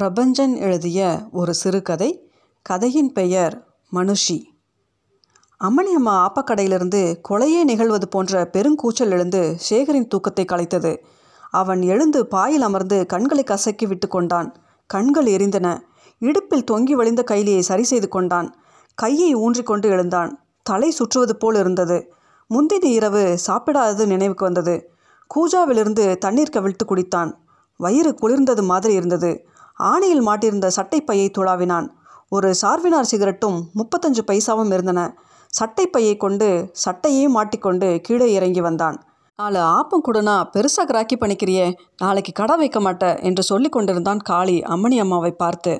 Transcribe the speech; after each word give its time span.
பிரபஞ்சன் 0.00 0.56
எழுதிய 0.56 1.28
ஒரு 1.32 1.54
சிறுகதை. 1.54 2.32
கதையின் 2.62 3.12
பெயர் 3.12 3.66
மனுஷி. 3.92 4.44
அம்மணி 5.64 5.92
அம்மா 5.94 6.32
ஆப்பக்கடையிலிருந்து 6.32 7.20
கொலையே 7.28 7.64
நிகழ்வது 7.64 8.08
போன்ற 8.08 8.50
பெருங்கூச்சல் 8.52 9.10
எழுந்து 9.10 9.56
சேகரின் 9.58 10.08
தூக்கத்தை 10.08 10.44
கலைத்தது. 10.44 10.96
அவன் 11.50 11.82
எழுந்து 11.82 12.26
பாயில் 12.26 12.62
அமர்ந்து 12.62 13.06
கண்களை 13.06 13.44
கசக்கி 13.44 13.86
விட்டு 13.86 14.08
கொண்டான். 14.08 14.56
கண்கள் 14.86 15.24
எரிந்தன. 15.24 15.80
இடுப்பில் 16.18 16.64
தொங்கி 16.70 16.92
வழிந்த 16.92 17.24
கைலியை 17.30 17.58
சரி 17.58 17.82
செய்து 17.82 18.08
கொண்டான். 18.08 18.54
கையை 18.94 19.34
ஊன்றிக்கொண்டு 19.34 19.84
எழுந்தான். 19.84 20.44
தலை 20.62 20.90
சுற்றுவது 20.90 21.36
போல் 21.36 21.54
இருந்தது. 21.54 22.12
முந்தின 22.50 22.84
இரவு 22.84 23.38
சாப்பிடாதது 23.46 24.06
நினைவுக்கு 24.06 24.44
வந்தது. 24.44 24.90
கூஜாவிலிருந்து 25.34 26.16
தண்ணீர் 26.16 26.50
கவிழ்த்து 26.52 26.84
குடித்தான். 26.88 27.32
வயிறு 27.76 28.14
குளிர்ந்தது 28.22 28.62
மாதிரி 28.62 28.94
இருந்தது. 28.94 29.46
ஆணையில் 29.78 30.24
மாட்டியிருந்த 30.26 30.68
சட்டைப்பையை 30.76 31.26
துளாவினான். 31.38 31.86
ஒரு 32.28 32.54
சார்வினார் 32.62 33.10
சிகரெட்டும் 33.10 33.58
முப்பத்தஞ்சு 33.78 34.22
பைசாவும் 34.30 34.72
இருந்தன. 34.72 35.00
சட்டைப்பையை 35.58 36.16
கொண்டு 36.16 36.48
சட்டையையும் 36.84 37.36
மாட்டிக்கொண்டு 37.36 38.00
கீழே 38.00 38.32
இறங்கி 38.32 38.60
வந்தான். 38.60 38.96
நாலு 39.38 39.58
ஆப்பம் 39.78 40.04
கொடுனா 40.06 40.34
பெருசாக 40.54 40.84
கிராக்கி 40.90 41.16
பண்ணிக்கிறியே. 41.16 41.66
நாளைக்கு 41.98 42.32
கடை 42.32 42.56
வைக்க 42.56 42.80
மாட்டேன் 42.80 43.18
என்று 43.18 43.42
சொல்லி 43.42 43.68
கொண்டிருந்தான் 43.68 44.20
காளி 44.30 44.56
அம்மணி 44.74 44.96
அம்மாவை 44.98 45.32
பார்த்து. 45.32 45.72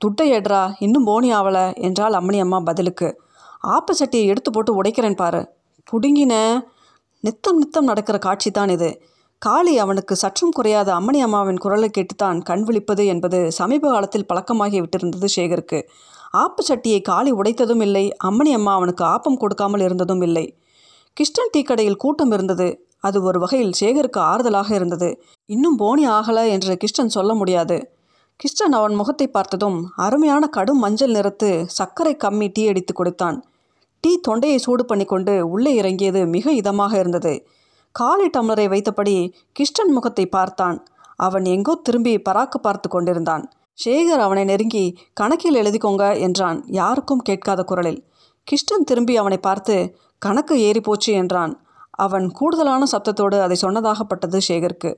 துட்டை 0.00 0.26
ஏட்ரா 0.32 0.62
இன்னும் 0.78 1.04
போனி 1.04 1.28
ஆவல 1.34 1.58
என்றால் 1.86 2.12
அம்மணி 2.12 2.38
அம்மா 2.38 2.60
பதிலுக்கு. 2.60 3.08
ஆப்ப 3.66 3.94
சட்டியை 4.00 4.24
எடுத்து 4.24 4.50
போட்டு 4.50 4.82
உடைக்கிறேன் 4.82 5.20
பாரு. 5.22 5.42
புடுங்கின 5.86 6.34
நித்தம் 7.20 7.58
நித்தம் 7.58 7.84
நடக்கிற 7.84 8.18
காட்சி 8.18 8.50
தான் 8.50 8.68
இது. 8.68 8.90
காளி 9.44 9.72
அவனுக்கு 9.78 10.14
சற்றும் 10.16 10.52
குறையாத 10.56 10.88
அம்மணி 10.94 11.20
அம்மாவின் 11.20 11.58
குரலை 11.58 11.88
கேட்டுத்தான் 11.88 12.38
கண் 12.42 12.62
விழிப்பது 12.62 13.06
என்பது 13.06 13.38
சமீப 13.52 13.88
காலத்தில் 13.90 14.26
பழக்கமாகி 14.28 14.78
விட்டிருந்தது 14.80 15.28
சேகருக்கு. 15.36 15.78
ஆப்பு 16.32 16.62
சட்டியை 16.68 17.00
காளி 17.02 17.32
உடைத்ததும் 17.32 17.80
இல்லை 17.80 18.04
அம்மணி 18.24 18.52
அம்மா 18.52 18.72
அவனுக்கு 18.74 19.04
ஆப்பம் 19.04 19.36
கொடுக்காமல் 19.36 19.80
இருந்ததும் 19.80 20.20
இல்லை. 20.20 20.44
கிருஷ்ணன் 21.16 21.52
டீ 21.52 21.62
கடையில் 21.62 21.96
கூட்டம் 21.96 22.32
இருந்தது. 22.32 22.68
அது 23.00 23.18
ஒரு 23.22 23.38
வகையில் 23.38 23.74
சேகருக்கு 23.80 24.20
ஆறுதலாக 24.30 24.70
இருந்தது. 24.74 25.08
இன்னும் 25.48 25.76
போனி 25.76 26.04
ஆகலை 26.08 26.44
என்று 26.48 26.74
கிருஷ்ணன் 26.76 27.14
சொல்ல 27.16 27.34
முடியாது. 27.34 27.76
கிருஷ்ணன் 28.40 28.72
அவன் 28.72 28.94
முகத்தை 28.94 29.26
பார்த்ததும் 29.26 29.78
அருமையான 29.96 30.46
கடும் 30.46 30.78
மஞ்சள் 30.78 31.14
நிறத்து 31.16 31.50
சர்க்கரை 31.78 32.14
கம்மி 32.24 32.48
டீ 32.52 32.62
அடித்து 32.68 32.94
கொடுத்தான். 32.94 33.36
டீ 34.04 34.12
தொண்டையை 34.28 34.58
சூடு 34.58 34.84
பண்ணி 34.84 35.04
கொண்டு 35.04 35.34
உள்ளே 35.48 35.74
இறங்கியது 35.74 36.22
மிக 36.26 36.52
இதமாக 36.52 36.94
இருந்தது. 36.98 37.34
காலி 37.94 38.26
டம்ளரை 38.28 38.64
வைத்தபடி 38.72 39.16
கிஷ்டன் 39.56 39.92
முகத்தை 39.96 40.24
பார்த்தான். 40.26 40.78
அவன் 41.18 41.44
எங்கோ 41.44 41.74
திரும்பி 41.86 42.14
பராக்கு 42.28 42.58
பார்த்து 42.62 42.88
கொண்டிருந்தான். 42.88 43.44
சேகர் 43.78 44.22
அவனை 44.24 44.42
நெருங்கி 44.44 44.82
கணக்கில் 45.14 45.58
எழுதிக்கோங்க 45.60 46.04
என்றான். 46.26 46.58
யாருக்கும் 46.70 47.22
கேட்காத 47.28 47.60
குரலில். 47.62 48.00
கிஷ்டன் 48.46 48.86
திரும்பி 48.90 49.14
அவனை 49.16 49.38
பார்த்து 49.38 49.76
கணக்கு 50.22 50.56
ஏறி 50.60 50.80
போச்சு 50.80 51.12
என்றான். 51.12 51.52
அவன் 51.96 52.26
கூடுதலான 52.32 52.82
சப்தத்தோடு 52.92 53.38
அதை 53.40 53.56
சொன்னதாகப்பட்டது 53.62 54.40
சேகருக்கு. 54.48 54.90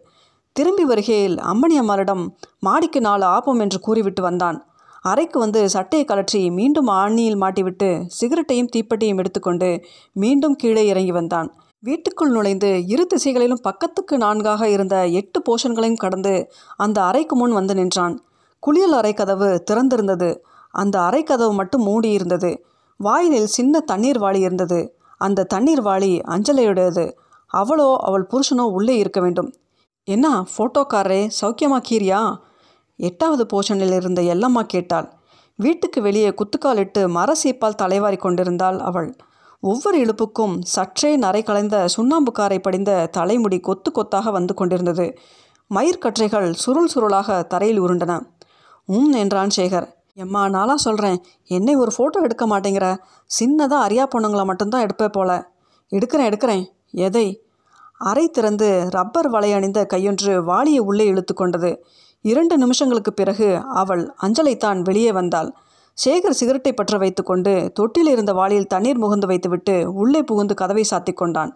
திரும்பி 0.56 0.84
வருகையில் 0.84 1.36
அம்மணி 1.50 1.76
அம்மாளிடம் 1.82 2.24
மாடிக்கு 2.58 3.00
நாலு 3.00 3.24
ஆப்பம் 3.26 3.60
என்று 3.64 3.80
கூறிவிட்டு 3.80 4.22
வந்தான். 4.22 4.58
அறைக்கு 5.04 5.38
வந்து 5.38 5.60
சட்டையை 5.68 6.04
கலற்றி 6.06 6.40
மீண்டும் 6.50 6.88
ஆணியில் 7.00 7.40
மாட்டிவிட்டு 7.42 7.90
சிகரெட்டையும் 8.18 8.72
தீப்பெட்டியும் 8.74 9.20
எடுத்துக்கொண்டு 9.22 9.70
மீண்டும் 10.16 10.58
கீழே 10.62 10.84
இறங்கி 10.92 11.12
வந்தான். 11.12 11.50
வீட்டுக்குள் 11.86 12.30
நுழைந்து 12.30 12.68
இரு 12.86 13.04
திசைகளிலும் 13.06 13.62
பக்கத்துக்கு 13.62 14.14
நான்காக 14.16 14.68
இருந்த 14.68 14.96
எட்டு 15.18 15.38
போஷன்களையும் 15.40 15.96
கடந்து 15.96 16.32
அந்த 16.76 16.98
அறைக்கு 17.02 17.34
முன் 17.36 17.52
வந்து 17.52 17.74
நின்றான். 17.74 18.14
குளியல் 18.62 18.92
அறை 18.92 19.12
கதவு 19.12 19.48
திறந்திருந்தது. 19.70 20.30
அந்த 20.74 20.96
அறை 21.00 21.22
கதவு 21.22 21.52
மட்டும் 21.52 21.84
மூடியிருந்தது 21.86 22.50
வாயிலில் 23.00 23.46
சின்ன 23.46 23.80
தண்ணீர் 23.80 24.20
வாளி 24.20 24.40
இருந்தது. 24.40 24.80
அந்த 25.20 25.44
தண்ணீர் 25.44 25.82
வாளி 25.82 26.10
அஞ்சலையுடையது. 26.34 27.04
அவளோ 27.50 27.88
அவள் 28.00 28.26
புருஷனோ 28.32 28.64
உள்ளே 28.78 28.96
இருக்க 28.96 29.20
வேண்டும். 29.20 29.50
என்ன 30.08 30.26
ஃபோட்டோக்காரரே 30.54 31.22
சௌக்கியமா 31.40 31.78
கீரியா 31.90 32.20
எட்டாவது 32.98 33.46
போர்ஷனில் 33.52 33.96
இருந்த 34.00 34.20
எல்லம்மா 34.34 34.64
கேட்டாள். 34.74 35.08
வீட்டுக்கு 35.58 35.98
வெளியே 36.02 36.30
குத்துக்காலிட்டு 36.30 37.02
மர 37.08 37.32
சீப்பால் 37.42 37.80
தலைவாரி 37.82 38.16
கொண்டிருந்தாள் 38.16 38.78
அவள். 38.90 39.10
ஒவ்வொரு 39.60 39.98
இழுப்புக்கும் 39.98 40.62
சற்றே 40.62 41.16
நரை 41.16 41.42
கலைந்த 41.42 41.86
சுண்ணாம்புக்காரை 41.96 42.58
படிந்த 42.58 43.08
தலைமுடி 43.12 43.60
கொத்து 43.60 43.92
கொத்தாக 43.92 44.30
வந்து 44.30 44.54
கொண்டிருந்தது. 44.54 45.18
மயிர்கற்றைகள் 45.74 46.52
சுருள் 46.52 46.90
சுருளாக 46.94 47.46
தரையில் 47.46 47.80
உருண்டன. 47.80 48.26
உம் 48.84 49.12
என்றான் 49.12 49.48
சேகர். 49.56 49.94
எம்மா 50.14 50.48
நாளாக 50.48 50.76
சொல்கிறேன் 50.76 51.22
என்னை 51.44 51.74
ஒரு 51.74 51.92
ஃபோட்டோ 51.98 52.22
எடுக்க 52.22 52.46
மாட்டேங்கிற. 52.46 52.98
சின்னதாக 53.40 53.84
அரியா 53.86 54.06
பொண்ணுங்களை 54.18 54.44
மட்டும்தான் 54.44 54.86
எடுப்பே 54.86 55.08
போல. 55.08 55.50
எடுக்கிறேன் 55.90 56.32
எடுக்கிறேன். 56.32 56.64
எதை? 56.90 57.40
அறை 57.98 58.30
திறந்து 58.30 58.88
ரப்பர் 58.90 59.28
வலை 59.28 59.52
அணிந்த 59.52 59.86
கையொன்று 59.94 60.44
வாளியை 60.44 60.78
உள்ளே 60.78 61.04
இழுத்து 61.04 61.34
கொண்டது. 61.34 61.84
இரண்டு 62.20 62.66
நிமிஷங்களுக்கு 62.66 63.10
பிறகு 63.14 63.62
அவள் 63.68 64.14
அஞ்சலைத்தான் 64.22 64.80
வெளியே 64.80 65.12
வந்தாள். 65.12 65.54
சேகர் 66.04 66.36
சிகரெட்டை 66.38 66.72
பற்ற 66.72 66.98
வைத்துக்கொண்டு 66.98 67.70
தொட்டில் 67.74 68.06
இருந்த 68.06 68.32
வாளியில் 68.32 68.66
தண்ணீர் 68.66 68.98
முகந்து 68.98 69.26
வைத்துவிட்டு 69.26 69.74
உள்ளே 69.92 70.22
புகுந்து 70.22 70.54
கதவை 70.54 70.84
சாத்தி 70.90 71.12
கொண்டான். 71.12 71.52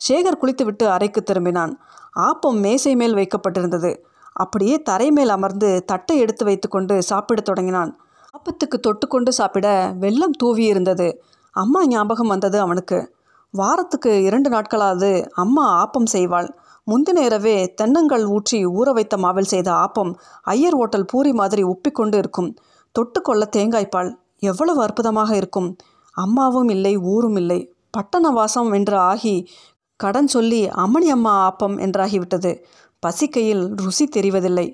சேகர் 0.00 0.38
குளித்துவிட்டு 0.38 0.90
அறைக்கு 0.90 1.22
திரும்பினான். 1.22 1.72
ஆப்பம் 2.18 2.58
மேசை 2.60 2.96
மேல் 2.96 3.14
வைக்கப்பட்டிருந்தது. 3.14 3.90
அப்படியே 4.32 4.82
தரை 4.82 5.10
மேல் 5.10 5.28
அமர்ந்து 5.28 5.84
தட்டை 5.84 6.18
எடுத்து 6.18 6.44
வைத்துக்கொண்டு 6.44 7.02
சாப்பிடத் 7.02 7.44
தொடங்கினான். 7.44 7.92
ஆப்பத்துக்கு 8.34 8.78
தொட்டுக்கொண்டு 8.86 9.28
சாப்பிட 9.28 9.92
வெள்ளம் 9.98 10.38
தூவி 10.38 10.64
இருந்தது 10.64 11.22
அம்மா 11.56 11.86
ஞாபகம் 11.86 12.26
வந்தது 12.26 12.60
அவனுக்கு. 12.60 13.14
வாரத்துக்கு 13.50 14.22
இரண்டு 14.22 14.50
நாட்களாவது 14.50 15.26
அம்மா 15.34 15.64
ஆப்பம் 15.82 16.12
செய்வாள். 16.12 16.48
முந்தின 16.86 17.18
இரவே 17.24 17.74
தென்னங்கள் 17.82 18.24
ஊற்றி 18.24 18.66
ஊற 18.66 18.90
வைத்த 18.92 19.16
மாவில் 19.16 19.52
செய்த 19.54 19.68
ஆப்பம் 19.72 20.12
ஐயர் 20.42 20.74
ஓட்டல் 20.74 21.10
பூரி 21.10 21.32
மாதிரி 21.32 21.62
உப்பிக்கொண்டு 21.64 22.14
இருக்கும். 22.14 22.50
தொட்டுக்கொள்ள 22.94 23.42
தேங்காய்ப்பால் 23.56 24.10
எவ்வளவு 24.38 24.82
அற்புதமாக 24.82 25.36
இருக்கும். 25.36 25.76
அம்மாவும் 26.16 26.68
இல்லை 26.68 26.96
ஊரும் 26.96 27.36
இல்லை. 27.36 27.60
பட்டண 27.90 28.30
வாசம் 28.30 28.72
என்று 28.72 28.96
ஆகி 28.96 29.48
கடன் 29.96 30.26
சொல்லி 30.26 30.66
அம்மணி 30.66 31.08
அம்மா 31.08 31.32
ஆப்பம் 31.48 31.76
என்றாகிவிட்டது. 31.78 32.52
பசிக்கையில் 33.06 33.64
ருசி 33.74 34.04
தெரிவதில்லை. 34.16 34.66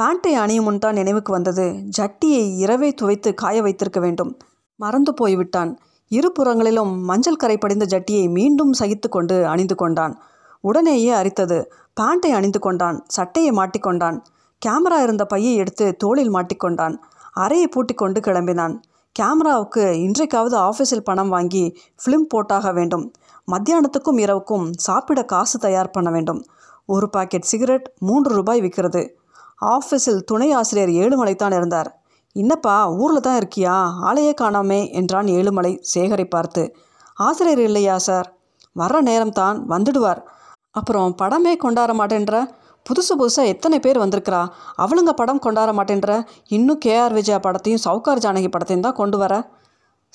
பேண்ட்டை 0.00 0.32
அணியும் 0.32 0.64
முன் 0.64 0.78
தான் 0.78 0.94
நினைவுக்கு 0.94 1.32
வந்தது. 1.32 1.66
ஜட்டியை 1.98 2.42
இரவே 2.56 2.94
துவைத்து 3.02 3.34
காய 3.34 3.62
வைத்திருக்க 3.62 4.00
வேண்டும். 4.00 4.32
மறந்து 4.80 5.14
போய்விட்டான். 5.14 5.70
இருபுறங்களிலும் 6.10 6.92
மஞ்சள் 7.02 7.36
கரை 7.36 7.56
படிந்த 7.58 7.84
ஜட்டியை 7.84 8.30
மீண்டும் 8.30 8.72
சகித்து 8.72 9.08
கொண்டு 9.08 9.46
அணிந்து 9.46 9.74
கொண்டான். 9.74 10.14
உடனேயே 10.60 11.10
அரித்தது. 11.10 11.58
பேண்ட்டை 12.00 12.30
அணிந்து 12.30 12.58
கொண்டான். 12.58 13.04
சட்டையை 13.08 13.50
மாட்டிக்கொண்டான் 13.50 14.18
கேமரா 14.66 15.02
இருந்த 15.02 15.24
பையை 15.24 15.54
எடுத்து 15.54 15.96
தோளில் 15.96 16.34
மாட்டிக்கொண்டான் 16.34 16.94
அறையை 17.42 17.68
பூட்டி 17.68 17.94
கொண்டு 17.94 18.20
கிளம்பினான். 18.20 18.74
கேமராவுக்கு 19.16 19.84
இன்றைக்காவது 20.04 20.56
ஆஃபீஸில் 20.68 21.06
பணம் 21.08 21.28
வாங்கி 21.28 21.62
ஃபிலிம் 22.00 22.26
போட்டாக 22.28 22.72
வேண்டும். 22.72 23.04
மத்தியானத்துக்கும் 23.52 24.20
இரவுக்கும் 24.24 24.66
சாப்பிட 24.76 25.20
காசு 25.24 25.58
தயார் 25.58 25.90
பண்ண 25.90 26.10
வேண்டும். 26.10 26.40
ஒரு 26.86 27.06
பாக்கெட் 27.10 27.48
சிகரெட் 27.50 27.86
மூன்று 27.98 28.30
ரூபாய் 28.34 28.60
விற்கிறது. 28.60 29.02
ஆஃபீஸில் 29.74 30.20
துணை 30.20 30.48
ஆசிரியர் 30.52 30.92
ஏழுமலை 31.02 31.34
தான் 31.34 31.52
இருந்தார். 31.52 31.90
என்னப்பா 32.36 32.76
ஊரில் 32.92 33.20
தான் 33.20 33.38
இருக்கியா? 33.38 33.76
ஆளையே 34.08 34.32
காணாமே 34.40 34.80
என்றான் 34.92 35.26
ஏழுமலை 35.26 35.72
சேகரை 35.94 36.26
பார்த்து. 36.28 36.64
ஆசிரியர் 37.18 37.58
இல்லையா 37.58 37.98
சார்? 37.98 38.28
வர்ற 38.76 38.96
நேரம்தான் 39.10 39.58
வந்துடுவார். 39.68 40.20
அப்புறம் 40.70 41.14
படமே 41.22 41.56
கொண்டாட 41.56 41.92
மாட்டேன்ற? 41.92 42.36
புதுசு 42.86 43.12
புதுசாக 43.18 43.44
எத்தனை 43.44 43.80
பேர் 43.80 43.98
வந்திருக்கிறா? 43.98 44.48
அவளுங்க 44.78 45.12
படம் 45.12 45.38
கொண்டாட 45.38 45.72
மாட்டேன்ற? 45.72 46.26
இன்னும் 46.48 46.78
கேஆர் 46.84 47.12
விஜயா 47.12 47.38
படத்தையும் 47.38 47.82
சவுகார் 47.84 48.22
ஜானகி 48.24 48.50
படத்தையும் 48.50 48.80
தான் 48.80 48.92
கொண்டு 48.92 49.18
வர? 49.18 49.50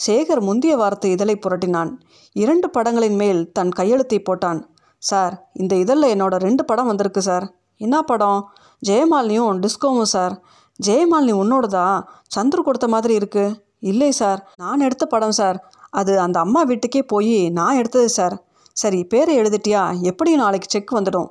சேகர் 0.08 0.42
முந்திய 0.42 0.78
வாரத்து 0.78 1.10
இதழை 1.10 1.36
புரட்டினான். 1.36 1.92
இரண்டு 2.34 2.70
படங்களின் 2.70 3.16
மேல் 3.16 3.52
தன் 3.52 3.70
கையெழுத்தை 3.70 4.24
போட்டான். 4.30 4.64
சார் 4.98 5.50
இந்த 5.54 5.76
இதழில் 5.76 6.08
என்னோட 6.14 6.36
ரெண்டு 6.36 6.66
படம் 6.66 6.86
வந்திருக்கு 6.86 7.22
சார். 7.22 7.54
என்ன 7.78 8.02
படம்? 8.02 8.50
ஜெயமாலினியும் 8.88 9.60
டிஸ்கோவும் 9.64 10.12
சார். 10.16 10.42
ஜெயமாலினி 10.86 11.34
உன்னோடதா? 11.44 12.04
சந்துரு 12.38 12.62
கொடுத்த 12.64 12.88
மாதிரி 12.88 13.14
இருக்கு. 13.14 13.64
இல்லை 13.80 14.12
சார். 14.12 14.50
நான் 14.58 14.80
எடுத்த 14.80 15.06
படம் 15.06 15.32
சார். 15.32 15.70
அது 15.90 16.20
அந்த 16.20 16.40
அம்மா 16.40 16.64
வீட்டுக்கே 16.64 17.04
போய் 17.04 17.50
நான் 17.50 17.76
எடுத்தது 17.76 18.10
சார். 18.10 18.44
சரி 18.72 19.04
பேரை 19.04 19.40
எழுதிட்டியா? 19.40 20.02
எப்படியும் 20.02 20.40
நாளைக்கு 20.40 20.68
செக் 20.70 20.94
வந்துடும். 20.94 21.30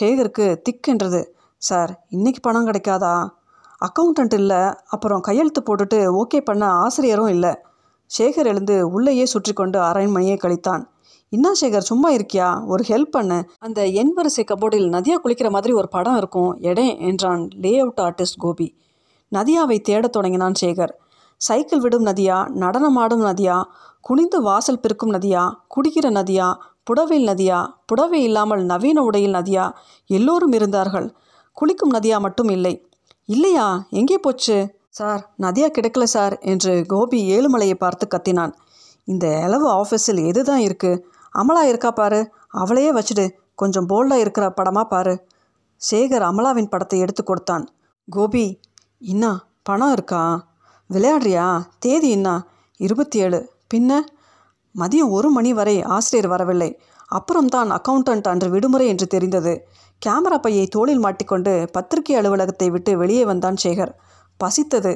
சேகருக்கு 0.00 0.56
திக்குன்றது. 0.62 1.24
சார் 1.56 2.04
இன்னைக்கு 2.08 2.40
பணம் 2.40 2.66
கிடைக்காதா? 2.66 3.28
அக்கௌண்டன்ட் 3.80 4.34
இல்லை. 4.34 4.74
அப்புறம் 4.88 5.20
கையெழுத்து 5.20 5.62
போட்டுட்டு 5.62 6.22
ஓகே 6.22 6.40
பண்ண 6.40 6.66
ஆசிரியரும் 6.66 7.26
இல்லை. 7.26 7.56
சேகர் 8.18 8.46
எழுந்து 8.46 8.90
உள்ளேயே 8.90 9.26
சுற்றி 9.26 9.52
கொண்டு 9.52 9.80
அரை 9.80 10.06
மணியை 10.06 10.38
கழித்தான். 10.42 10.84
இன்னா 11.28 11.52
சேகர் 11.60 11.88
சும்மா 11.90 12.12
இருக்கியா? 12.12 12.66
ஒரு 12.66 12.84
ஹெல்ப் 12.88 13.10
பண்ணு. 13.10 13.48
அந்த 13.58 13.86
எண் 13.86 14.12
வரிசை 14.12 14.44
கபோர்டில் 14.44 14.90
நதியா 14.90 15.16
குளிக்கிற 15.24 15.50
மாதிரி 15.50 15.72
ஒரு 15.72 15.88
படம் 15.88 16.16
இருக்கும். 16.16 16.58
எடே 16.60 17.00
என்றான் 17.00 17.48
லே 17.48 17.78
அவுட் 17.78 17.98
ஆர்டிஸ்ட் 17.98 18.38
கோபி. 18.38 18.76
நதியாவை 19.32 19.80
தேடத் 19.80 20.12
தொடங்கினான் 20.12 20.52
சேகர். 20.60 20.92
சைக்கிள் 21.36 21.80
விடும் 21.80 22.06
நதியா? 22.06 22.48
நடனமாடும் 22.48 23.24
நதியா? 23.24 23.64
குனிந்து 24.00 24.42
வாசல் 24.42 24.80
பிறக்கும் 24.80 25.12
நதியா? 25.12 25.54
குடிக்கிற 25.76 26.10
நதியா? 26.10 26.56
புடவையில் 26.90 27.28
நதியா? 27.28 27.58
புடவை 27.86 28.22
இல்லாமல் 28.22 28.62
நவீன 28.64 29.02
உடையில் 29.02 29.32
நதியா? 29.32 29.72
எல்லோரும் 30.06 30.52
இருந்தார்கள். 30.52 31.14
குளிக்கும் 31.52 31.92
நதியா 31.92 32.18
மட்டும் 32.18 32.48
இல்லை. 32.48 32.88
இல்லையா? 33.24 33.86
எங்கே 33.90 34.18
போச்சு? 34.18 34.76
சார் 34.88 35.30
நதியா 35.38 35.66
கிடைக்கல 35.78 36.02
சார் 36.02 36.38
என்று 36.38 36.84
கோபி 36.86 37.18
ஏழுமலையை 37.30 37.74
பார்த்து 37.74 38.08
கத்தினான். 38.10 38.52
இந்த 39.04 39.40
அளவு 39.42 39.66
ஆஃபீஸில் 39.70 40.26
எது 40.26 40.44
தான் 40.44 40.60
இருக்குது 40.60 41.02
அமலா 41.38 41.62
இருக்கா 41.62 41.90
பாரு. 41.90 42.32
அவளையே 42.48 42.92
வச்சுடு. 42.92 43.30
கொஞ்சம் 43.54 43.88
போல்டாக 43.88 44.24
இருக்கிற 44.24 44.50
படமாக 44.50 44.88
பாரு. 44.88 45.14
சேகர் 45.90 46.24
அமலாவின் 46.30 46.70
படத்தை 46.70 46.98
எடுத்து 46.98 47.24
கொடுத்தான். 47.24 47.68
கோபி 48.08 48.60
இன்னா 48.98 49.44
பணம் 49.62 49.92
இருக்கா? 49.92 50.46
விளையாடுறியா? 50.90 51.62
தேதி 51.78 52.10
என்ன 52.10 52.46
இருபத்தி 52.76 53.18
ஏழு. 53.18 53.50
பின்ன? 53.74 54.00
மதியம் 54.78 55.10
ஒரு 55.10 55.30
மணி 55.30 55.52
வரை 55.52 55.82
ஆசிரியர் 55.82 56.30
வரவில்லை. 56.30 56.70
அப்புறம்தான் 57.08 57.70
அக்கவுண்டன்ட் 57.70 58.28
அன்று 58.28 58.48
விடுமுறை 58.50 58.86
என்று 58.86 59.06
தெரிந்தது. 59.06 59.52
கேமரா 60.06 60.38
பையை 60.38 60.66
தோளில் 60.66 60.98
மாட்டிக்கொண்டு 60.98 61.68
பத்திரிகை 61.72 62.16
அலுவலகத்தை 62.16 62.70
விட்டு 62.70 62.98
வெளியே 62.98 63.24
வந்தான் 63.24 63.58
சேகர். 63.64 63.92
பசித்தது. 64.40 64.92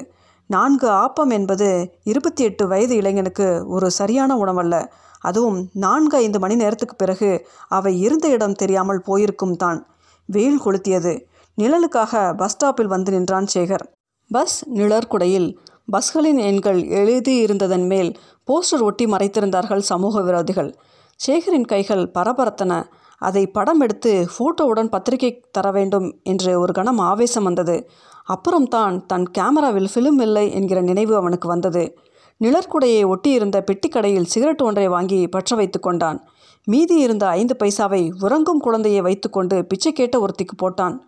நான்கு 0.46 0.88
ஆப்பம் 0.88 1.30
என்பது 1.30 1.68
இருபத்தி 2.02 2.44
எட்டு 2.44 2.68
வயது 2.68 2.96
இளைஞனுக்கு 2.96 3.64
ஒரு 3.66 3.90
சரியான 3.90 4.36
உணவல்ல. 4.36 4.76
அதுவும் 5.20 5.58
நான்கு 5.72 6.16
ஐந்து 6.16 6.38
மணி 6.38 6.54
நேரத்துக்கு 6.54 6.96
பிறகு 6.96 7.46
அவை 7.68 8.00
இருந்த 8.00 8.28
இடம் 8.28 8.52
தெரியாமல் 8.52 9.00
போயிருக்கும் 9.00 9.56
தான். 9.56 9.86
வெயில் 10.28 10.62
கொளுத்தியது. 10.64 11.12
நிழலுக்காக 11.58 12.36
பஸ் 12.36 12.56
ஸ்டாப்பில் 12.56 12.92
வந்து 12.94 13.12
நின்றான் 13.12 13.48
சேகர். 13.54 13.84
பஸ் 14.30 14.58
நிழற்குடையில் 14.74 15.48
பஸ்களின் 15.90 16.38
எண்கள் 16.38 16.82
எழுதியிருந்ததன் 16.82 17.86
மேல் 17.86 18.18
போஸ்டர் 18.46 18.80
ஒட்டி 18.80 19.04
மறைத்திருந்தார்கள் 19.04 19.78
சமூக 19.78 20.20
விரோதிகள். 20.20 20.74
சேகரின் 21.16 21.64
கைகள் 21.64 22.10
பரபரத்தன. 22.14 22.86
அதை 23.18 23.46
படம் 23.46 23.80
எடுத்து 23.80 24.26
ஃபோட்டோவுடன் 24.34 24.88
பத்திரிகை 24.88 25.44
தர 25.50 25.70
வேண்டும் 25.70 26.16
என்று 26.22 26.60
ஒரு 26.60 26.72
கணம் 26.72 26.98
ஆவேசம் 26.98 27.42
வந்தது. 27.42 27.88
அப்புறம்தான் 28.24 29.06
தன் 29.06 29.30
கேமராவில் 29.38 29.88
ஃபிலிம் 29.94 30.20
இல்லை 30.20 30.52
என்கிற 30.52 30.80
நினைவு 30.80 31.16
அவனுக்கு 31.16 31.48
வந்தது. 31.48 31.98
நிழற்குடையை 32.40 33.02
ஒட்டியிருந்த 33.04 33.64
பெட்டிக்கடையில் 33.64 34.24
சிகரெட் 34.24 34.62
ஒன்றை 34.62 34.88
வாங்கி 34.88 35.28
பற்ற 35.28 35.56
வைத்து 35.56 35.80
கொண்டான். 35.80 36.28
மீதி 36.64 36.98
இருந்த 36.98 37.26
ஐந்து 37.26 37.56
பைசாவை 37.58 38.12
உறங்கும் 38.20 38.60
குழந்தையை 38.60 39.00
வைத்துக்கொண்டு 39.00 39.64
பிச்சை 39.64 39.92
கேட்ட 39.92 40.24
ஒருத்திக்கு 40.26 40.56
போட்டான். 40.62 40.98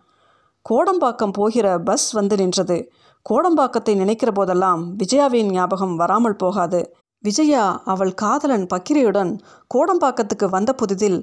கோடம்பாக்கம் 0.69 1.33
போகிற 1.33 1.79
பஸ் 1.79 2.11
வந்து 2.11 2.35
நின்றது. 2.35 2.77
கோடம்பாக்கத்தை 3.25 3.93
நினைக்கிற 3.95 4.31
போதெல்லாம் 4.31 4.81
விஜயாவின் 4.97 5.49
ஞாபகம் 5.51 5.95
வராமல் 5.95 6.35
போகாது. 6.35 6.79
விஜயா 7.23 7.63
அவள் 7.85 8.13
காதலன் 8.13 8.65
பக்கிரியுடன் 8.73 9.31
கோடம்பாக்கத்துக்கு 9.75 10.47
வந்த 10.49 10.73
புதிதில் 10.73 11.19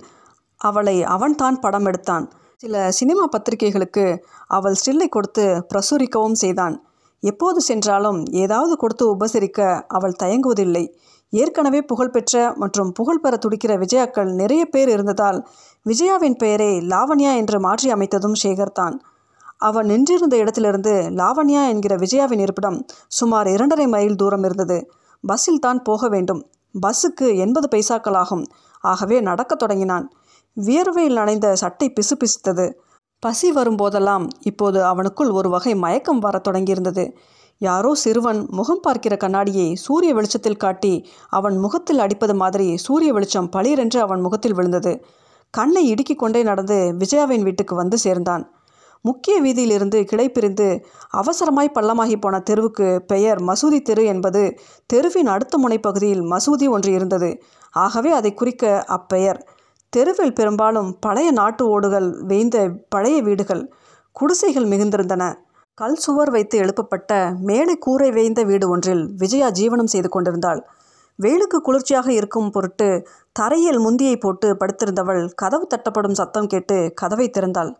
அவளை 0.61 0.97
அவன்தான் 1.05 1.59
படம் 1.61 1.87
எடுத்தான். 1.87 2.27
சில 2.57 2.91
சினிமா 2.91 3.25
பத்திரிகைகளுக்கு 3.27 4.07
அவள் 4.47 4.79
ஸ்டில்லை 4.81 5.09
கொடுத்து 5.09 5.45
பிரசுரிக்கவும் 5.71 6.41
செய்தான். 6.45 6.75
எப்போது 7.23 7.61
சென்றாலும் 7.61 8.21
ஏதாவது 8.45 8.77
கொடுத்து 8.77 9.05
உபசரிக்க 9.15 9.61
அவள் 9.89 10.21
தயங்குவதில்லை. 10.23 10.85
ஏற்கனவே 11.33 11.81
புகழ்பெற்ற 11.83 12.55
மற்றும் 12.55 12.91
புகழ் 12.93 13.21
பெற 13.21 13.35
துடிக்கிற 13.37 13.73
விஜயாக்கள் 13.79 14.31
நிறைய 14.33 14.63
பேர் 14.65 14.89
இருந்ததால் 14.89 15.39
விஜயாவின் 15.87 16.37
பெயரை 16.37 16.73
லாவண்யா 16.93 17.33
என்று 17.37 17.59
மாற்றி 17.61 17.89
அமைத்ததும் 17.93 18.41
சேகர்தான். 18.43 18.97
அவன் 19.63 19.87
நின்றிருந்த 19.87 20.37
இடத்திலிருந்து 20.37 20.93
லாவண்யா 21.11 21.63
என்கிற 21.69 21.97
விஜயாவின் 21.97 22.39
இருப்பிடம் 22.39 22.79
சுமார் 23.09 23.49
இரண்டரை 23.49 23.87
மைல் 23.87 24.17
தூரம் 24.17 24.45
இருந்தது. 24.45 24.79
பஸ்ஸில் 25.21 25.59
தான் 25.59 25.83
போக 25.83 26.09
வேண்டும். 26.09 26.41
பஸ்ஸுக்கு 26.75 27.27
எண்பது 27.37 27.69
பைசாக்கள் 27.71 28.17
ஆகும். 28.17 28.45
ஆகவே 28.81 29.21
நடக்கத் 29.21 29.59
தொடங்கினான். 29.59 30.07
வியர்வையில் 30.57 31.13
நனைந்த 31.13 31.55
சட்டை 31.55 31.93
பிசு 32.01 32.15
பிசுத்தது. 32.19 32.67
பசி 33.23 33.53
வரும்போதெல்லாம் 33.53 34.25
இப்போது 34.41 34.79
அவனுக்குள் 34.83 35.33
ஒரு 35.33 35.49
வகை 35.49 35.75
மயக்கம் 35.75 36.19
வரத் 36.19 36.49
தொடங்கியிருந்தது. 36.49 37.05
யாரோ 37.61 37.91
சிறுவன் 37.95 38.41
முகம் 38.51 38.83
பார்க்கிற 38.83 39.17
கண்ணாடியை 39.17 39.67
சூரிய 39.75 40.13
வெளிச்சத்தில் 40.15 40.63
காட்டி 40.65 40.95
அவன் 41.29 41.57
முகத்தில் 41.57 41.99
அடிப்பது 41.99 42.35
மாதிரி 42.35 42.77
சூரிய 42.77 43.13
வெளிச்சம் 43.13 43.51
பளிரென்று 43.57 44.01
அவன் 44.01 44.21
முகத்தில் 44.21 44.55
விழுந்தது. 44.55 44.93
கண்ணை 45.55 45.83
இடுக்கிக் 45.95 46.19
கொண்டே 46.19 46.43
நடந்து 46.43 46.79
விஜயாவின் 46.99 47.43
வீட்டுக்கு 47.43 47.75
வந்து 47.75 47.99
சேர்ந்தான். 47.99 48.45
முக்கிய 49.05 49.37
வீதியிலிருந்து 49.43 50.05
கிளை 50.05 50.27
பிரிந்து 50.31 50.67
அவசரமாய் 51.13 51.75
பள்ளமாகி 51.75 52.17
போன 52.21 52.41
தெருவுக்கு 52.41 52.89
பெயர் 53.07 53.41
மசூதி 53.43 53.83
தெரு 53.83 54.05
என்பது 54.05 54.43
தெருவின் 54.87 55.27
அடுத்த 55.27 55.59
முனைப்பகுதியில் 55.59 56.23
மசூதி 56.33 56.67
ஒன்று 56.69 56.93
இருந்தது. 56.93 57.31
ஆகவே 57.75 58.11
அதை 58.11 58.35
குறிக்க 58.35 58.85
அப்பெயர். 58.89 59.41
தெருவில் 59.93 60.35
பெரும்பாலும் 60.35 60.91
பழைய 61.01 61.31
நாட்டு 61.31 61.65
ஓடுகள் 61.69 62.09
வேய்ந்த 62.23 62.71
பழைய 62.89 63.17
வீடுகள் 63.23 63.65
குடிசைகள் 64.17 64.65
மிகுந்திருந்தன. 64.65 65.25
கல் 65.75 65.95
சுவர் 65.95 66.31
வைத்து 66.31 66.57
எழுப்பப்பட்ட 66.59 67.13
மேலே 67.41 67.75
கூரை 67.75 68.11
வேய்ந்த 68.11 68.41
வீடு 68.43 68.67
ஒன்றில் 68.69 69.05
விஜயா 69.17 69.49
ஜீவனம் 69.51 69.93
செய்து 69.95 70.09
கொண்டிருந்தாள். 70.09 70.61
வெயிலுக்கு 71.19 71.59
குளிர்ச்சியாக 71.61 72.09
இருக்கும் 72.13 72.51
பொருட்டு 72.51 72.89
தரையில் 73.33 73.79
முந்தியை 73.79 74.17
போட்டு 74.17 74.49
படுத்திருந்தவள் 74.61 75.23
கதவு 75.35 75.67
தட்டப்படும் 75.67 76.19
சத்தம் 76.21 76.47
கேட்டு 76.47 76.77
கதவை 76.95 77.27
திறந்தாள். 77.39 77.73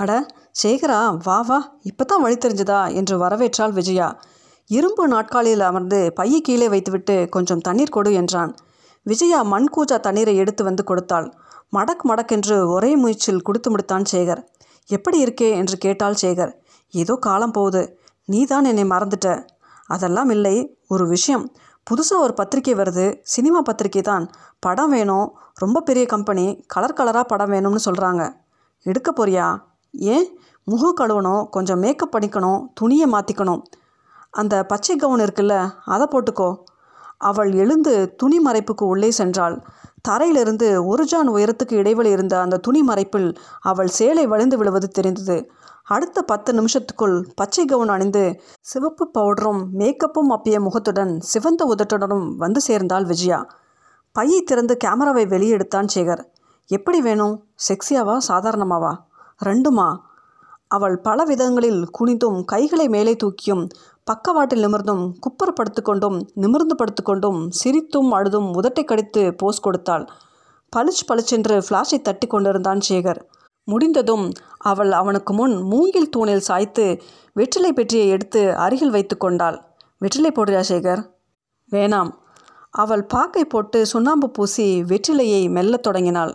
அட 0.00 0.26
சேகரா 0.62 0.98
வா 1.24 1.40
வா 1.40 1.72
இப்போ 1.82 2.04
தான் 2.04 2.22
வழி 2.22 2.34
தெரிஞ்சதா? 2.34 2.92
என்று 2.94 3.18
வரவேற்றாள் 3.18 3.72
விஜயா. 3.72 4.20
இரும்பு 4.66 5.08
நாட்காலியில் 5.08 5.60
அமர்ந்து 5.60 6.12
பையை 6.12 6.40
கீழே 6.40 6.68
வைத்துவிட்டு 6.68 7.28
கொஞ்சம் 7.28 7.60
தண்ணீர் 7.60 7.88
கொடு 7.88 8.12
என்றான். 8.12 8.54
விஜயா 9.02 9.42
மண் 9.42 9.68
கூஜா 9.76 10.00
தண்ணீரை 10.00 10.36
எடுத்து 10.36 10.64
வந்து 10.64 10.84
கொடுத்தாள். 10.84 11.32
மடக் 11.76 12.04
மடக்கென்று 12.08 12.68
ஒரே 12.68 12.96
முயற்சியில் 12.96 13.42
கொடுத்து 13.42 13.76
முடித்தான் 13.76 14.06
சேகர். 14.12 14.42
எப்படி 14.86 15.24
இருக்கே? 15.24 15.50
என்று 15.50 15.78
கேட்டாள் 15.78 16.20
சேகர். 16.22 16.52
ஏதோ 16.90 17.16
காலம் 17.16 17.50
போகுது. 17.50 17.98
நீ 18.24 18.44
தான் 18.44 18.64
என்னை 18.64 18.84
மறந்துட்ட. 18.84 19.46
அதெல்லாம் 19.86 20.28
இல்லை. 20.28 20.56
ஒரு 20.88 21.06
விஷயம். 21.06 21.52
புதுசாக 21.86 22.18
ஒரு 22.18 22.34
பத்திரிக்கை 22.34 22.74
வருது. 22.74 23.20
சினிமா 23.22 23.62
பத்திரிக்கை 23.62 24.02
தான். 24.02 24.30
படம் 24.60 24.90
வேணும். 24.90 25.28
ரொம்ப 25.54 25.80
பெரிய 25.80 26.06
கம்பெனி. 26.06 26.64
கலர் 26.66 26.98
கலராக 27.00 27.22
படம் 27.22 27.52
வேணும்னு 27.52 27.82
சொல்கிறாங்க 27.84 28.24
எடுக்க 28.86 29.12
போறியா? 29.12 29.48
ஏன்? 29.92 30.38
முகம் 30.64 30.96
கழுவணும் 31.00 31.48
கொஞ்சம் 31.48 31.78
மேக்கப் 31.78 32.16
பண்ணிக்கணும் 32.16 32.66
துணியை 32.74 33.10
மாற்றிக்கணும் 33.10 33.62
அந்த 34.30 34.66
பச்சை 34.66 34.96
கவுன் 34.96 35.20
இருக்குல்ல 35.20 35.72
அதை 35.84 36.06
போட்டுக்கோ. 36.10 36.56
அவள் 37.18 37.52
எழுந்து 37.52 38.14
துணி 38.14 38.38
மறைப்புக்கு 38.38 38.86
உள்ளே 38.86 39.12
சென்றாள். 39.18 39.62
தரையிலிருந்து 40.08 40.86
ஒரு 40.86 41.04
ஜான் 41.04 41.28
உயரத்துக்கு 41.28 41.72
இடைவெளி 41.72 42.10
இருந்த 42.10 42.40
அந்த 42.40 42.56
துணி 42.56 42.82
மறைப்பில் 42.88 43.36
அவள் 43.60 43.88
சேலை 43.88 44.26
வழிந்து 44.26 44.58
விழுவது 44.58 44.88
தெரிந்தது. 44.88 45.50
அடுத்த 45.84 46.22
பத்து 46.22 46.52
நிமிஷத்துக்குள் 46.52 47.28
பச்சை 47.34 47.64
கவுன் 47.64 47.88
அணிந்து 47.88 48.40
சிவப்பு 48.60 49.10
பவுடரும் 49.18 49.66
மேக்கப்பும் 49.78 50.30
அப்பிய 50.30 50.60
முகத்துடன் 50.60 51.20
சிவந்த 51.20 51.74
உதட்டுடனும் 51.74 52.36
வந்து 52.36 52.60
சேர்ந்தாள் 52.60 53.04
விஜயா. 53.04 53.46
பையை 54.12 54.42
திறந்து 54.42 54.76
கேமராவை 54.76 55.26
வெளியே 55.26 55.50
எடுத்தான் 55.50 55.86
சேகர். 55.94 56.24
எப்படி 56.66 57.02
வேணும்? 57.02 57.44
செக்ஸியாவா 57.68 58.18
சாதாரணமாவா? 58.28 58.96
ரெண்டுமா? 59.44 59.96
அவள் 60.68 60.98
பல 60.98 61.24
விதங்களில் 61.24 61.88
குனிந்தும் 61.98 62.44
கைகளை 62.44 62.88
மேலே 62.88 63.16
தூக்கியும் 63.24 63.68
பக்கவாட்டில் 64.04 64.66
நிமிர்ந்தும் 64.66 65.12
குப்புற 65.20 65.52
படுத்துக்கொண்டும் 65.52 66.20
நிமிர்ந்து 66.34 66.74
படுத்துக்கொண்டும் 66.74 67.48
சிரித்தும் 67.64 68.08
அழுதும் 68.10 68.62
உதட்டை 68.62 68.84
கடித்து 68.84 69.34
போஸ் 69.34 69.60
கொடுத்தாள். 69.60 70.08
பளிச்சு 70.76 71.04
பளிச்சென்று 71.06 71.64
ஃப்ளாஷை 71.68 72.02
தட்டி 72.02 72.26
கொண்டிருந்தான் 72.26 72.80
சேகர். 72.88 73.20
முடிந்ததும் 73.64 74.32
அவள் 74.58 74.92
அவனுக்கு 74.92 75.32
முன் 75.32 75.62
மூங்கில் 75.62 76.08
தூணில் 76.08 76.40
சாய்த்து 76.40 77.02
வெற்றிலை 77.32 77.72
பெட்டியை 77.72 78.08
எடுத்து 78.08 78.56
அருகில் 78.56 78.90
வைத்து 78.90 79.16
கொண்டாள். 79.16 79.62
வெற்றிலை 79.98 80.30
போடுறியா 80.30 80.62
சேகர்? 80.68 81.06
வேணாம். 81.70 82.10
அவள் 82.70 83.04
பாக்கை 83.04 83.44
போட்டு 83.44 83.86
சுண்ணாம்பு 83.86 84.30
பூசி 84.30 84.82
வெற்றிலையை 84.82 85.50
மெல்லத் 85.50 85.82
தொடங்கினாள். 85.82 86.34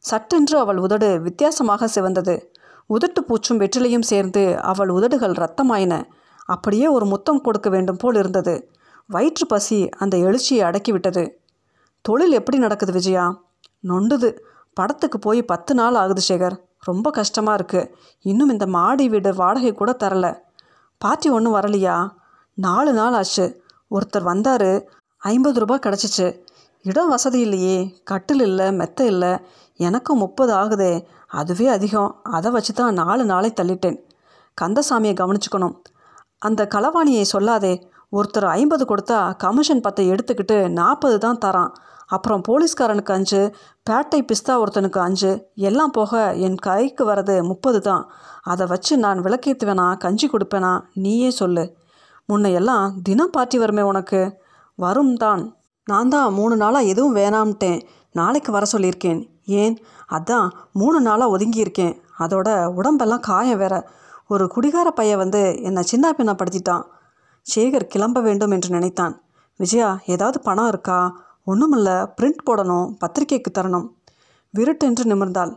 சட்டென்று 0.00 0.58
அவள் 0.58 0.76
உதடு 0.76 1.20
வித்தியாசமாக 1.20 1.88
சிவந்தது. 1.94 2.34
உதட்டு 2.88 3.20
பூச்சும் 3.20 3.60
வெற்றிலையும் 3.60 4.02
சேர்ந்து 4.02 4.60
அவள் 4.60 4.88
உதடுகள் 4.88 5.32
ரத்தமாயின. 5.32 6.04
அப்படியே 6.46 6.86
ஒரு 6.86 7.06
முத்தம் 7.06 7.40
கொடுக்க 7.40 7.70
வேண்டும் 7.70 7.96
போல் 7.96 8.14
இருந்தது. 8.14 8.70
வயிற்று 9.06 9.46
பசி 9.46 9.88
அந்த 9.88 10.16
எழுச்சியை 10.16 10.70
அடக்கிவிட்டது. 10.70 11.30
தொழில் 12.00 12.32
எப்படி 12.32 12.58
நடக்குது 12.58 12.92
விஜயா? 12.92 13.42
நொண்டுது. 13.88 14.38
படத்துக்கு 14.74 15.18
போய் 15.18 15.42
பத்து 15.42 15.74
நாள் 15.74 15.94
ஆகுது 15.94 16.22
சேகர். 16.28 16.56
ரொம்ப 16.78 17.10
கஷ்டமாக 17.10 17.64
இருக்குது 17.64 17.92
இன்னும் 18.20 18.48
இந்த 18.48 18.66
மாடி 18.66 19.08
வீடு 19.08 19.34
வாடகை 19.34 19.74
கூட 19.74 19.96
தரல. 19.98 20.38
பாட்டி 20.98 21.30
ஒன்றும் 21.30 21.54
வரலையா? 21.54 22.08
நாலு 22.54 22.92
நாள் 22.92 23.12
ஆச்சு. 23.12 23.62
ஒருத்தர் 23.90 24.22
வந்தார். 24.22 24.84
ஐம்பது 25.18 25.60
ரூபாய் 25.60 25.80
கிடச்சிச்சு. 25.82 26.40
இடம் 26.82 27.08
வசதி 27.08 27.40
இல்லையே. 27.40 28.00
கட்டில் 28.04 28.40
இல்லை 28.40 28.72
மெத்த 28.72 29.06
இல்லை. 29.06 29.40
எனக்கும் 29.88 30.22
முப்பது 30.24 30.52
ஆகுதே. 30.54 30.92
அதுவே 31.40 31.66
அதிகம். 31.68 32.10
அதை 32.36 32.50
வச்சு 32.50 32.72
தான் 32.72 32.98
நாலு 33.00 33.24
நாளை 33.24 33.50
தள்ளிட்டேன். 33.60 33.98
கந்தசாமியை 34.58 35.14
கவனிச்சுக்கணும். 35.20 35.76
அந்த 36.38 36.60
களவாணியை 36.74 37.24
சொல்லாதே. 37.34 37.74
ஒருத்தர் 38.16 38.46
ஐம்பது 38.56 38.84
கொடுத்தா 38.84 39.18
கமிஷன் 39.36 39.84
பத்தை 39.86 40.04
எடுத்துக்கிட்டு 40.12 40.56
நாற்பது 40.78 41.16
தான் 41.18 41.40
தரான். 41.44 41.72
அப்புறம் 42.06 42.42
போலீஸ்காரனுக்கு 42.48 43.12
அஞ்சு 43.16 43.40
பேட்டை 43.88 44.20
பிஸ்தா 44.30 44.54
ஒருத்தனுக்கு 44.62 45.00
அஞ்சு 45.06 45.30
எல்லாம் 45.68 45.90
போக 45.90 46.22
என் 46.46 46.58
கைக்கு 46.66 47.04
வரது 47.10 47.36
முப்பது 47.50 47.80
தான். 47.80 48.04
அதை 48.42 48.64
வச்சு 48.66 48.96
நான் 48.96 49.22
விளக்கேற்றுவேனா 49.26 49.86
கஞ்சி 49.98 50.26
கொடுப்பேனா? 50.28 50.72
நீயே 51.04 51.30
சொல்லு. 51.30 51.64
முன்னையெல்லாம் 52.28 52.86
தினம் 53.02 53.34
பார்ட்டி 53.36 53.58
வருமே 53.58 53.82
உனக்கு? 53.82 54.20
வரும் 54.78 55.14
தான் 55.14 55.42
நான் 55.86 56.08
தான் 56.08 56.32
மூணு 56.32 56.54
நாளாக 56.56 56.90
எதுவும் 56.92 57.16
வேணாம்ட்டேன். 57.16 57.80
நாளைக்கு 58.12 58.50
வர 58.52 58.64
சொல்லியிருக்கேன். 58.72 59.20
ஏன்? 59.62 59.76
அதான் 60.10 60.48
மூணு 60.72 60.98
நாளாக 61.00 61.32
ஒதுங்கியிருக்கேன். 61.36 61.94
அதோட 62.18 62.48
உடம்பெல்லாம் 62.74 63.20
காயம் 63.20 63.58
வேற. 63.58 63.74
ஒரு 64.26 64.44
குடிகார 64.46 64.88
பையன் 64.90 65.18
வந்து 65.18 65.42
என்னை 65.62 65.82
சின்ன 65.82 66.12
பின்னப்படுத்திட்டான் 66.18 66.84
சேகர் 67.46 67.90
கிளம்ப 67.92 68.18
வேண்டும் 68.20 68.50
என்று 68.50 68.68
நினைத்தான். 68.68 69.14
விஜயா 69.60 69.88
ஏதாவது 70.06 70.38
பணம் 70.40 70.68
இருக்கா? 70.68 70.98
ஒன்றுமில்ல 71.46 71.90
பிரிண்ட் 72.18 72.46
போடணும் 72.48 72.86
பத்திரிக்கைக்கு 73.00 73.50
தரணும். 73.58 73.86
விருட்டென்று 74.54 75.04
நிமிர்ந்தாள். 75.04 75.52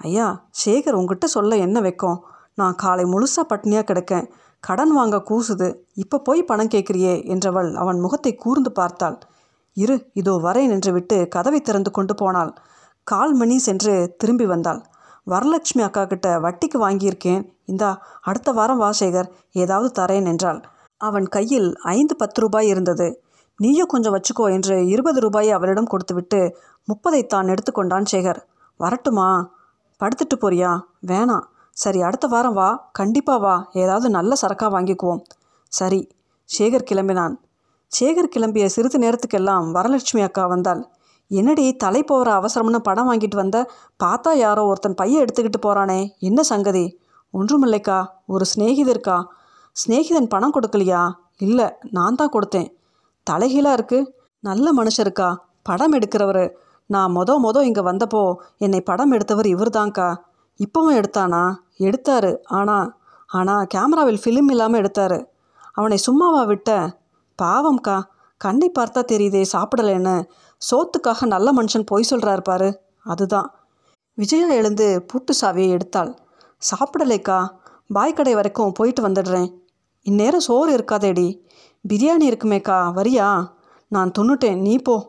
ஐயா 0.00 0.26
சேகர் 0.64 0.98
உங்ககிட்ட 1.00 1.26
சொல்ல 1.26 1.56
என்ன 1.56 1.80
வைக்கும்? 1.80 2.18
நான் 2.54 2.74
காலை 2.74 3.04
முழுசாக 3.04 3.44
பட்னியாக 3.48 3.86
கிடக்கேன். 3.86 4.26
கடன் 4.64 4.92
வாங்க 4.92 5.16
கூசுது. 5.30 5.68
இப்போ 5.94 6.16
போய் 6.18 6.40
பணம் 6.42 6.72
கேட்குறியே 6.74 7.14
என்றவள் 7.32 7.70
அவன் 7.74 7.98
முகத்தை 8.00 8.32
கூர்ந்து 8.34 8.70
பார்த்தாள். 8.72 9.16
இரு 9.76 9.96
இதோ 10.12 10.34
வரேன் 10.44 10.70
என்று 10.70 10.90
விட்டு 10.92 11.16
கதவை 11.28 11.60
திறந்து 11.60 11.90
கொண்டு 11.90 12.14
போனாள். 12.14 12.52
கால் 13.06 13.32
மணி 13.32 13.58
சென்று 13.58 14.14
திரும்பி 14.16 14.46
வந்தாள். 14.46 14.80
வரலட்சுமி 15.26 15.82
அக்கா 15.82 16.04
கிட்ட 16.04 16.38
வட்டிக்கு 16.38 16.78
வாங்கியிருக்கேன். 16.88 17.42
இந்தா 17.64 18.02
அடுத்த 18.20 18.52
வாரம் 18.52 18.78
வா 18.78 18.90
சேகர். 19.00 19.28
ஏதாவது 19.52 20.02
தரேன் 20.02 20.26
என்றாள். 20.26 20.60
அவன் 21.00 21.28
கையில் 21.28 21.76
ஐந்து 21.82 22.16
பத்து 22.16 22.40
ரூபாய் 22.40 22.66
இருந்தது. 22.66 23.22
நீயும் 23.58 23.86
கொஞ்சம் 23.86 24.14
வச்சுக்கோ 24.14 24.52
என்று 24.52 24.86
இருபது 24.86 25.20
ரூபாயை 25.20 25.52
அவளிடம் 25.52 25.86
கொடுத்துவிட்டு 25.86 26.40
முப்பதை 26.88 27.26
தான் 27.26 27.48
எடுத்துக்கொண்டான் 27.48 28.08
சேகர். 28.10 28.40
வரட்டுமா? 28.76 29.50
படுத்துட்டு 30.00 30.36
போறியா? 30.40 30.80
வேணாம். 31.06 31.46
சரி 31.70 32.02
அடுத்த 32.02 32.26
வாரம் 32.26 32.54
வா. 32.54 32.88
கண்டிப்பாக 32.92 33.38
வா. 33.38 33.68
ஏதாவது 33.72 34.10
நல்ல 34.10 34.34
சரக்காக 34.40 34.72
வாங்கிக்குவோம். 34.78 35.22
சரி. 35.72 36.08
சேகர் 36.58 36.88
கிளம்பினான். 36.90 37.34
சேகர் 38.00 38.34
கிளம்பிய 38.36 38.66
சிறிது 38.66 38.98
நேரத்துக்கெல்லாம் 38.98 39.66
வரலட்சுமி 39.70 40.22
அக்கா 40.22 40.46
வந்தாள். 40.46 40.82
என்னடி 41.30 41.76
தலை 41.76 42.02
போகிற 42.02 42.28
அவசரம்னு 42.40 42.80
படம் 42.88 43.08
வாங்கிட்டு 43.10 43.36
வந்த? 43.36 43.58
பார்த்தா 44.04 44.32
யாரோ 44.32 44.62
ஒருத்தன் 44.64 44.94
பையன் 44.94 45.22
எடுத்துக்கிட்டு 45.24 45.60
போகிறானே 45.66 46.00
என்ன 46.18 46.40
சங்கதி? 46.42 46.84
ஒன்றுமில்லைக்கா. 47.34 47.98
ஒரு 48.26 48.44
சிநேகிதர்க்கா 48.44 49.16
சிநேகிதன் 49.76 50.30
பணம் 50.34 50.54
கொடுக்கலையா? 50.56 51.02
இல்லை 51.36 51.66
நான் 51.90 52.14
தான் 52.14 52.34
கொடுத்தேன். 52.34 52.68
தலைகீழாக 53.26 53.76
இருக்குது 53.78 54.08
நல்ல 54.40 54.72
மனுஷருக்கா. 54.72 55.28
படம் 55.62 55.92
எடுக்கிறவர். 55.92 56.44
நான் 56.90 57.14
மொத 57.16 57.30
மொத 57.38 57.62
இங்கே 57.64 57.80
வந்தப்போ 57.80 58.22
என்னை 58.58 58.80
படம் 58.80 59.10
எடுத்தவர் 59.10 59.46
இவர் 59.46 59.76
தான்க்கா 59.78 60.08
இப்போவும் 60.60 60.98
எடுத்தானா? 61.00 61.42
எடுத்தாரு. 61.78 62.30
ஆனால் 62.58 62.88
ஆனால் 63.30 63.66
கேமராவில் 63.74 64.22
ஃபிலிம் 64.22 64.50
இல்லாமல் 64.50 64.80
எடுத்தாரு. 64.80 65.18
அவனை 65.72 65.98
சும்மாவா 66.06 66.42
விட்ட? 66.46 66.70
பாவம்க்கா. 67.38 67.96
கண்ணை 68.36 68.72
பார்த்தா 68.78 69.04
தெரியுதே 69.12 69.44
சாப்பிடலைன்னு. 69.52 70.28
சோத்துக்காக 70.70 71.26
நல்ல 71.26 71.52
மனுஷன் 71.52 71.86
பொய் 71.86 72.04
சொல்கிறாரு 72.10 72.40
பாரு. 72.40 72.80
அதுதான். 73.04 73.54
விஜயா 74.14 74.48
எழுந்து 74.48 75.04
பூட்டு 75.06 75.34
சாவியை 75.40 75.78
எடுத்தாள். 75.78 76.16
சாப்பிடலைக்கா? 76.58 77.48
பாய்க்கடை 77.94 78.32
வரைக்கும் 78.32 78.72
போயிட்டு 78.72 79.08
வந்துடுறேன். 79.08 79.52
இந்நேரம் 80.02 80.40
சோறு 80.40 80.76
இருக்காதேடி. 80.76 81.40
பிரியாணி 81.88 82.24
இருக்குமேக்கா 82.24 82.92
வரியா? 82.94 83.50
நான் 83.88 84.12
துண்ணுட்டேன் 84.18 84.60
நீ 84.60 84.78
போ. 84.78 85.08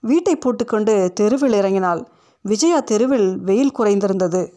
வீட்டை 0.00 0.36
பூட்டுக்கொண்டு 0.36 1.12
தெருவில் 1.12 1.52
இறங்கினாள். 1.52 2.06
விஜயா 2.42 2.80
தெருவில் 2.80 3.38
வெயில் 3.38 3.78
குறைந்திருந்தது. 3.78 4.52